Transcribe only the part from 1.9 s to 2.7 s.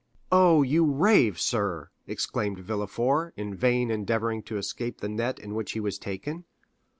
exclaimed